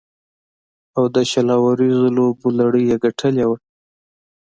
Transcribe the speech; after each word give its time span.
او 0.97 1.03
د 1.15 1.17
شل 1.31 1.47
اوریزو 1.63 2.07
لوبو 2.17 2.47
لړۍ 2.59 2.83
یې 2.89 2.97
ګټلې 3.03 3.45
وه. 3.49 3.57